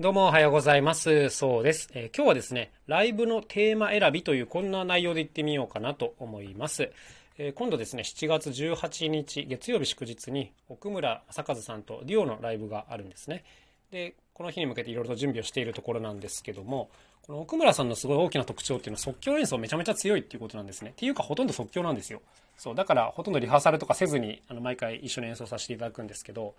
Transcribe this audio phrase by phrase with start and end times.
[0.00, 1.28] どうもおはようございます。
[1.28, 6.92] そうです、えー、今日はですね、ライブのテーマ選びというこんな内容でいってみようかなと思います。
[7.36, 13.42] えー、今度ですね、7月18日月曜日祝日に奥村正和さんとデュオのライブがあるんですね。
[13.90, 16.90] で、この日に向けていろいろと準備をしているところなんですけども、
[17.26, 20.90] この奥村さんのすごい大きな特徴っていうのは即興演奏めちゃめちゃ強いっていうことなんですね。
[20.90, 22.22] っていうかほとんど即興なんですよ。
[22.56, 26.54] そう、だからほとんどリハーサルとかせずにあの毎回一緒に演奏させていただくんですけど、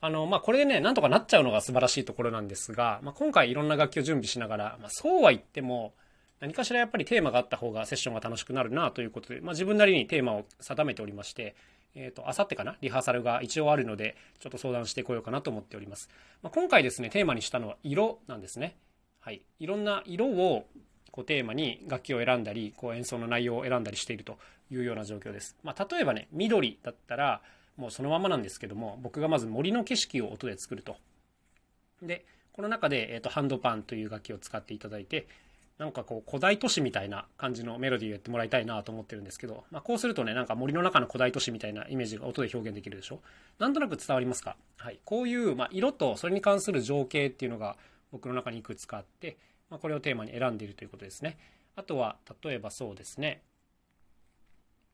[0.00, 5.94] あの、まあ、これでね、なんとかなっちゃうのが素晴らしいところなんですが、まあ、今回いろんな楽器を準備しながら、まあ、そうは言っても、
[6.40, 11.54] 何かしらやっぱりテーマがあった方がセッションが楽しくなるなということで、まあ、自分なりにテーマを定めておりまして、
[11.94, 16.08] えっ、ー、と、あさってかなリハーサルが一応あるので、ちょっと相談してこようかなと思っております。
[16.42, 18.76] まあ、今回ですね、テーマにしたのは色なんですね。
[19.20, 19.42] はい。
[19.58, 20.66] いろんな色を
[21.10, 24.38] こうテーマに楽器を選んだり、こう演奏の内容を選んだりしていると
[24.70, 25.56] いうような状況です。
[25.62, 27.42] まあ、例えばね、緑だったら、
[27.76, 30.96] もうそのままなんですけども、僕がまず森の景色を音で作ると。
[32.02, 35.26] で、この中で、えーと、ハンドパンという楽器を使っていただいて、
[35.78, 43.20] なんかこう古代都市みたいな感じのメロディーをやってもらいたいなと思ってるんですけど、まあ、こうするとね、なんか森の中の古代都市みたいなイメージが音で表現できるでしょ？
[43.58, 44.56] なんとなく伝わりますか？
[44.76, 45.00] はい。
[45.06, 47.76] こういう、まあ、色とそれに関する情景っていうのが
[48.12, 49.38] 僕の中にいくつかあって、
[49.70, 51.38] まあ、これをテーマに選んでいるということですね。
[51.76, 53.40] あとは、例えばそうですね。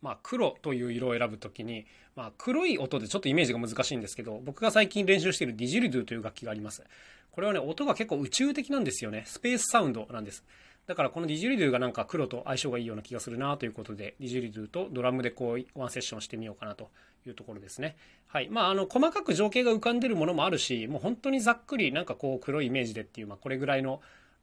[0.00, 6.84] まあ、黒という色を選ぶときに、まあ、黒い音でちょっとイメージが難しいんですけど、僕が最近練習しているディジルドゥという楽器があります。
[7.30, 9.24] これはね、音が結構宇宙的なんですよね。
[9.26, 10.44] スペースサウンドなんです。
[10.86, 16.90] だからこのディジリドゥがなんか黒と相性がいいような気がするなということで、ディジリドゥとドラムでこう、ワンセッションしてみようかなと
[17.26, 17.96] いうところですね。
[18.26, 18.48] はい。
[18.48, 24.00] まあ、あの、細かく情景が浮かんでるものもあるし、もう本当にざっくりなんかこう、黒いイメージでっていう、まあ、これぐらいの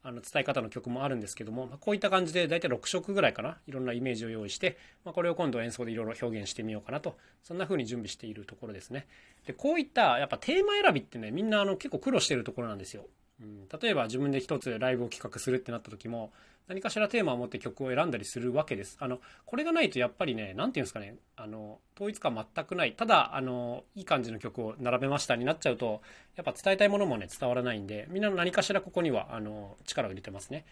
[0.07, 9.07] あの伝え方の曲もあるんですけども、まこういった感じで大体6色ぐらいかな、いろんなイメージを用意して、ま、これを今度演奏でいろいろ表現してみようかなと、そんな風に準備しているところですね。
[9.47, 13.05] で、こういったやっぱテーマ選びってね、みんなあの結構苦労してるところなんですよ。
[13.41, 16.31] うん、例えば自分で一つライブを企画するってなった時も
[16.67, 18.97] 何かしらテーマを持って曲を選んだりするわけです。
[18.99, 26.01] あのこれがないとやっぱりね何て言うんですかねあの統一感全くないただあのいい感じの曲を並べましたになっちゃうと
[26.35, 30.65] やっぱ伝えたいものもね伝わらないんでみんな何かしらここにはあの力を入れてますね。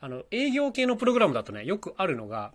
[0.00, 2.52] あの営業系のプログラムだとねよくあるのが、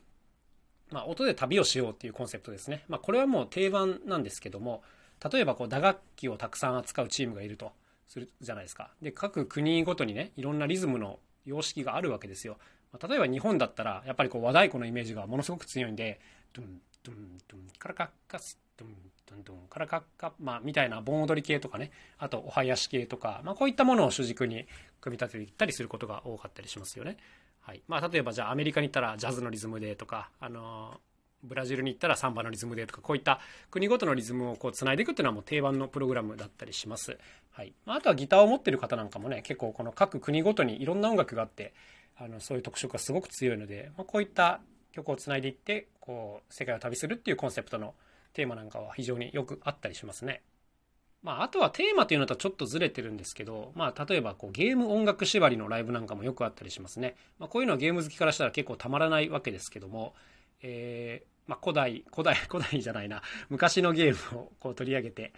[0.92, 2.86] まあ、音で旅をしようっていうコンセプトですね。
[2.88, 4.84] まあ、これはもう定番なんですけども
[5.32, 7.72] 例えばこう打楽器をたくさん扱うチームがいると。
[8.14, 8.92] するじゃないですか。
[9.02, 12.60] で、各国ごとにね、いろんなリズムの様式があるわけですよ。
[12.92, 16.20] ま例えば日本だったら、やっぱりこう和太鼓のイメージがものすごく強いんで、
[16.54, 24.68] ドゥン、ドゥン、ドゥン、カラカッカス、ドゥン、ドゥン、ドゥン、カラカッカ、まあ、みたいな盆踊り系とかね、あとお囃子系とか、まあ、こういったものを主軸に
[25.02, 27.18] 組み立てていったりすることが多かったりしますよね。
[27.62, 27.82] はい。
[27.88, 31.02] まあ、例えばじゃあアメリカに行ったらジャズのリズムでとか、あの
[31.44, 33.40] ブラジルに行ったらサンバのリズムでとか、こういった
[33.70, 37.18] 国ごとのリズムをこう繋いでいくっていうのはもう定番のプログラムだったりします。
[37.52, 37.74] はい。
[37.86, 41.74] あとはギターを持ってる方なんかもね、結構この各国ごとにいろんな音楽があって、
[42.18, 44.62] あの、そういう特色がすごく強いので、まあ、こういった
[44.92, 47.96] 曲を繋いでいって、こう、世界を旅するっていうコンセプトの
[48.34, 50.42] テーマなんかは非常によくあったりしますね。
[51.24, 57.16] まあ、あとはテーマというのとはちょっとずれてるんですけど、まあ、例えばこうゲーム音楽縛りのライブなんかもよくあったりしますね。
[57.40, 60.16] まあ、こういうのはゲーム好きからしたら結構たまらないわけですけども、
[60.62, 65.34] えー、まあ、古代、古代、 古代じゃないな、昔のゲームをこう取り上げて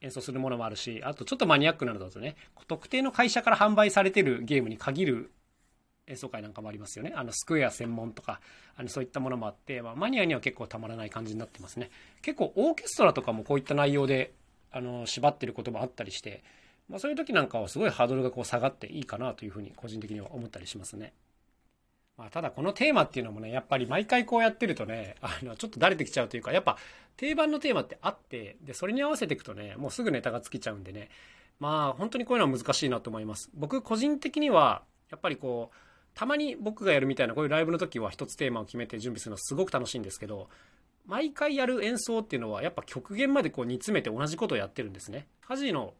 [0.00, 2.36] 演奏するものもあるし、あとちょっとマニアックなのだとね、
[2.66, 5.32] 特定の会社から販売されてるゲームに限る
[6.06, 7.12] 演奏会なんかもありますよね。
[7.16, 8.40] あの、スクエア専門とか、
[8.76, 11.90] あの、そういったものもあって、まあ、マニアには結構たまらない感じになってますね。
[12.22, 14.32] 結構オーケストラとかもこういった内容で、
[14.70, 16.44] あの、縛ってることもあったりして、
[16.88, 21.12] まあ、そういう時なんかはすごいハードルがこう下がっていいかなというふうに個人的には思ったりしますね。
[22.16, 26.78] まあ、ただこのテーマっていうのもね、やっぱり毎回こうやってるとね、あの、ちょっと慣れてきちゃうというか、やっぱ
[27.16, 31.10] 定番のテーマってあって、で、それに合わせていくとね、もうすぐネタが尽きちゃうんでね、
[31.58, 33.50] まあ、本当にこういうのは難しいなと思います。
[33.54, 35.76] 僕個人的には、やっぱりこう、
[36.14, 40.48] たまに僕がやるみたいなこういうライブの時は一つテーマを決めて準備するのはすごく楽しいんですけど、
[41.04, 45.28] 毎回やる演奏っていうのはやっぱ極限までこう煮詰めて同じことをやってるんですね。
[45.46, 45.92] 家事の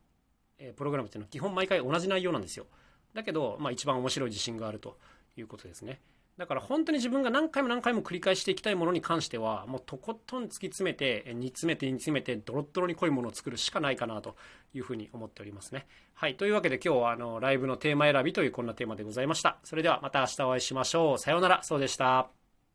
[0.77, 2.67] プログラムっていうのは基本毎回同じ内容なんですよ。
[3.13, 4.99] だけど、まあ一番面白い自信があると。
[5.37, 6.01] いうことですね。
[6.39, 14.37] だから本当に自分が何回も何回も繰り返していきたいものに関しては、もうとことん突き詰めて、煮詰めて煮詰めて、ドロッドロに濃いものを作るしかないかなと
[14.75, 15.87] いうふうに思っておりますね。
[16.13, 16.37] はい。
[16.37, 19.59] というわけで今日はあの、ライブのテーマ選びというこんなテーマでございました。
[19.65, 21.19] それではまた明日お会いしましょう。
[21.19, 21.63] さようなら。
[21.63, 22.36] そうでした。